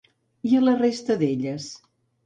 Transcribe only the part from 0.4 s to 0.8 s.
I a la